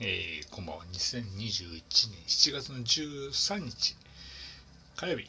[0.00, 0.84] えー、こんばんは。
[0.92, 3.96] 2021年7月の13日、
[4.94, 5.28] 火曜日、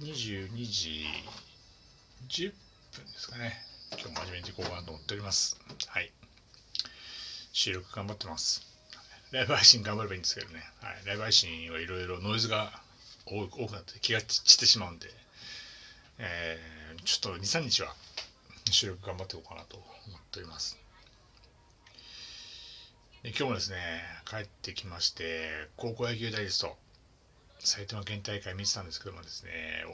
[0.00, 1.06] 22時
[2.28, 2.52] 10
[2.96, 3.62] 分ですかね。
[3.92, 5.56] 今日も始めていこうかなと思っております。
[5.86, 6.10] はい。
[7.52, 8.66] 収録頑張ってます。
[9.30, 10.64] ライブ配信頑張ればいいんですけどね。
[10.80, 12.72] はい、ライブ配信はいろいろノイズが
[13.24, 15.06] 多くなって気が散ってしまうんで、
[16.18, 17.94] えー、ちょっと2、3日は
[18.68, 20.81] 収録頑張っていこうかなと思っております。
[23.24, 23.76] 今日もですね、
[24.28, 26.76] 帰ってきまして、高校野球ダイジェスト、
[27.60, 29.84] 埼玉県大会見てたんですけどもですね、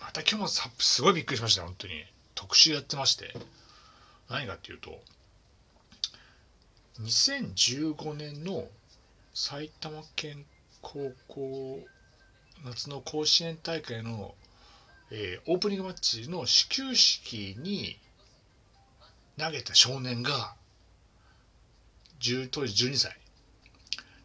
[0.00, 2.06] また今日もすごいびっくりしました、本当に。
[2.36, 3.34] 特集やってまして、
[4.30, 5.02] 何かっていうと、
[7.00, 8.68] 2015年の
[9.34, 10.44] 埼玉県
[10.82, 11.80] 高校
[12.64, 14.36] 夏の甲子園大会の、
[15.10, 17.98] えー、オープニングマッチの始球式に
[19.36, 20.54] 投げた少年が
[22.50, 23.16] 当時12歳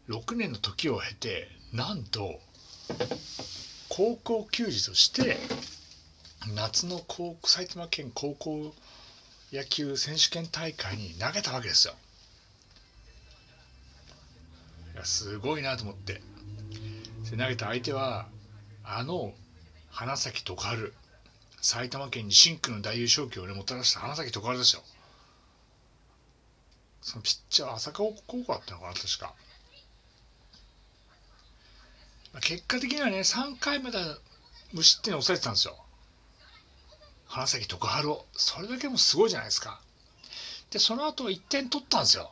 [0.08, 2.40] 6年の時を経てなんと
[3.88, 5.36] 高校球児として
[6.54, 8.74] 夏の高埼玉県高校
[9.52, 11.94] 野球選手権大会に投げたわけですよ。
[14.94, 16.20] いやすごいなと思って
[17.30, 18.28] で投げた相手は
[18.84, 19.34] あの
[19.90, 20.92] 花咲徳栄
[21.60, 24.82] 埼玉県に深紅の大優勝旗を、もたらした花咲徳栄ですよ。
[27.02, 29.34] そのピッチャー浅川高校だったのかな確か、
[32.40, 33.98] 結果的にはね3回まで
[34.72, 35.76] 無失点に抑えてたんですよ。
[37.26, 38.26] 花咲徳栄を。
[38.36, 39.80] それだけもすごいじゃないですか。
[40.70, 42.30] でその後1点取ったんですよ。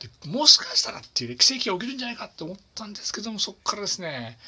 [0.00, 4.38] でもしかしたらっていうね奇跡が起きるんじゃないかって思ったんですけどもそこからですね、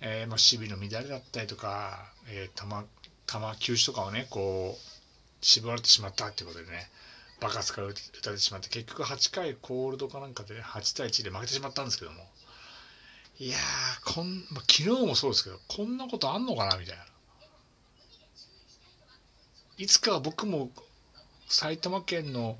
[0.00, 2.86] えー、まあ守備の乱れだったりとか、えー、球
[3.26, 6.90] 球球種とかをねこう絞られてしまったっていうことでね。
[7.40, 12.18] バカスから打たれてしまって結局8回コールドかなんかで8対1で負けてしまったんですけども。
[13.38, 17.04] いやーこん、まあ、昨日もそうですけどこんなことあんのかなみたいな。
[19.76, 20.70] いつかは僕も
[21.48, 22.56] 埼玉県の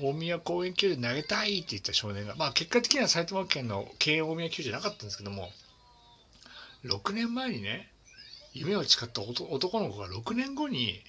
[0.00, 5.50] 大宮公園球で投げたいって言った少年がまあ結果的には埼玉県の慶応大宮球じゃなかったんですけども
[6.84, 7.90] 6年前にね
[8.54, 11.02] 夢を誓った男の子が6年後に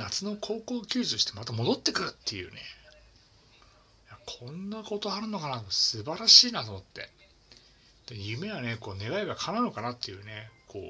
[0.00, 2.60] 夏の高校球児としてまた戻ってくるっていうね。
[4.26, 5.62] こんなことあるのかな。
[5.68, 7.10] 素晴らしいなと思って。
[8.12, 10.50] 夢はねこう願いが叶うのかなっていうね。
[10.68, 10.80] こ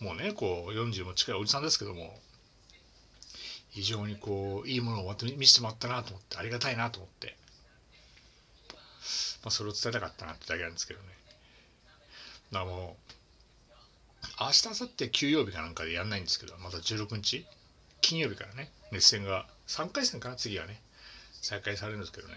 [0.00, 2.20] うもうねこう40も近いおじさんですけども。
[3.70, 7.36] 非常にこういいものを見せてもらったなと思ってありがたいなと思って、
[9.44, 11.06] まあ、それを伝えたかったなってだけなんですけどね。
[12.50, 13.12] だからもう
[14.40, 17.46] 明日明後日休養日かなんかでやんないんですけどまた16日
[18.10, 20.82] 金曜日からね熱戦が3回戦かな次はね。
[21.42, 22.34] 再開されるんですけどね。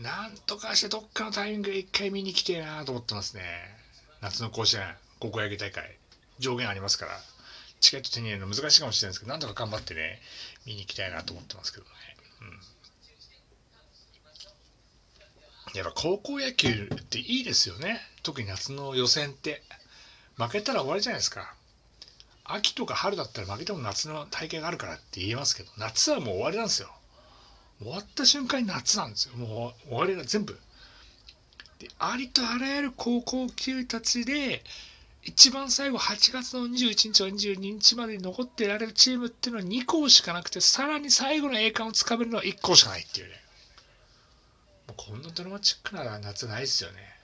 [0.00, 3.42] なんとかしてどっかのタイミングで1回見に来てえなと思ってますね。
[4.20, 4.82] 夏の甲子園
[5.20, 5.96] 高校野球大会。
[6.40, 7.12] 上限ありますから。
[7.78, 10.20] チケット手に入れるの難しいかもしれないですけどなんとか頑張ってね
[10.66, 11.90] 見に行きたいなと思ってますけどね。
[15.72, 15.78] うん。
[15.78, 18.00] やっぱ高校野球っていいですよね。
[18.24, 19.62] 特に夏の予選って。
[20.36, 21.54] 負けたら終わりじゃないですか。
[22.54, 26.88] 秋とか春だったら負けても夏の大会があるからって言えますけど夏はもう終わりなんですよ。
[27.80, 29.36] 終わった瞬間に夏なんですよ。
[29.36, 30.58] もう終わりが全部。
[31.78, 34.62] でありとあらゆる高校球たちで
[35.22, 43.34] 一番最後8月の21日は22日までに残っていられるチームっていうのは2校しかなくてさらに最後の栄冠をつかめるのは1校しかないっていうね。
[44.88, 47.19] もうこんなドラマチックな夏ないですよね。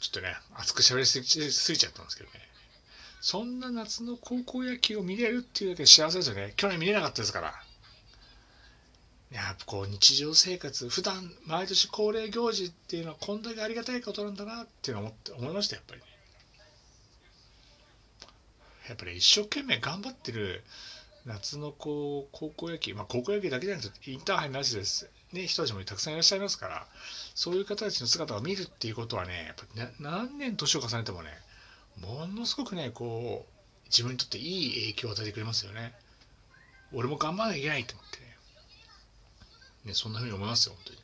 [0.00, 2.40] ちょっとね、熱く喋りすぎちゃったんですけどね。
[3.20, 6.54] そんな夏の高校野球を見れるっていうだけで幸せですよね。
[6.56, 7.62] 去年見れなかったですから。
[9.30, 16.06] やっぱこう日常生活、普段毎年恒例行事っていうのはこんだけありがたいことなんだなっていうのを思って思いました、やっぱりね。
[18.88, 20.64] やっぱり一生懸命頑張ってる
[21.26, 25.08] 夏のこう高校野球、まあ高校野球だけじゃなくてインターハイなしです。
[25.32, 26.86] ね、人たちもたくさんいらっしゃいますから、
[27.34, 29.64] そういう方たちの姿を見るっていうことはね、やっぱ
[30.00, 31.30] 何年年を重ねてもね、
[32.00, 35.94] ものすごくね、こう、自分にとっていい影響を与えてくれますよね。
[36.92, 38.36] 俺も頑張らなきゃいけないと思ってね。
[39.84, 40.98] ね、そんな風に思いますよ、本当に。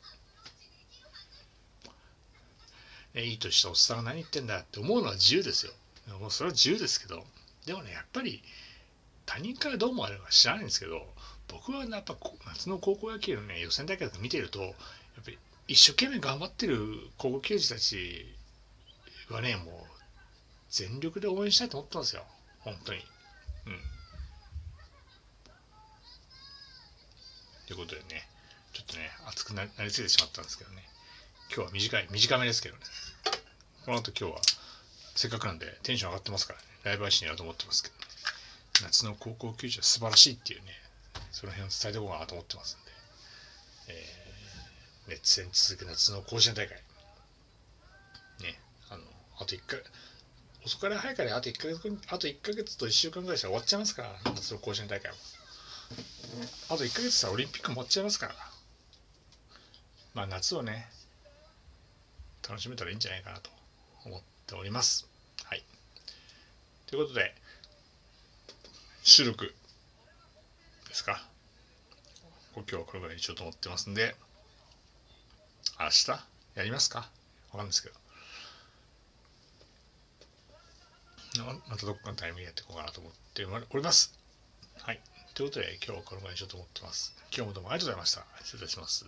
[3.25, 5.73] ね、いい年したおっさんが何言ってんだって思うのは自由ですよ。
[6.19, 7.25] もうそれは自由ですけど、
[7.65, 8.43] でもね、やっぱり
[9.27, 11.05] 他人からどう思われるか知らないんですけど、
[11.47, 14.71] 僕はやっぱ夏の高校野球のね予選大会と見てるとやっ
[15.23, 15.37] ぱり
[15.67, 16.79] 一生懸命頑張ってる
[17.19, 18.25] 高校球児たち
[19.29, 19.65] はねもう
[20.71, 22.23] 全力で応援したいと思ってますよ
[22.61, 22.99] 本当に
[23.67, 23.73] うん
[27.67, 28.27] ということでね
[28.77, 30.83] ちょっとね、熱くなりすぎてしまったんですけどね。
[31.49, 32.81] 今日は短い、短めですけどね。
[33.85, 34.41] この後今日は、
[35.15, 36.65] せっかくなんでテンション上がってますからね。
[36.83, 37.95] ライブ配信やろうと思ってますけど。
[38.83, 40.67] 夏の高校球児は素晴らしいっていうね、
[41.31, 42.91] その辺を伝えておこうかなと思ってますんで。
[43.89, 46.75] えー、熱戦続く夏の甲子園大会。
[48.41, 48.59] ね、
[48.89, 49.03] あの、
[49.39, 49.81] あと1回、
[50.65, 55.17] 遅かれ早かれあと1ヶ月、あと1ヶ月と1週間ぐらいしたら終わっちゃいますから、夏の甲子園大会は。
[56.69, 58.35] あと1ヶ月したらオリンピック持っちゃいますから。
[60.13, 60.89] まあ夏をね、
[62.47, 63.49] 楽しめたらいいんじゃないかなと
[64.05, 65.07] 思っております。
[65.43, 65.63] はい。
[66.87, 67.35] ということで、
[69.09, 69.45] 収録
[70.89, 71.23] ですか？
[72.53, 74.17] 今日はこれぐらいにしようと思ってますんで、
[75.79, 76.09] 明日
[76.55, 76.99] やりますか？
[76.99, 77.05] わ
[77.51, 77.95] かんないですけど。
[81.69, 84.13] またどっかのタイミングでやっていこうかなと思っております。
[84.77, 84.99] はい。
[85.35, 87.15] ということで、今日はこのぐらいにしようと思ってます。
[87.33, 88.43] 今日もどうもありがとうございました。
[88.43, 89.05] 失礼いたします。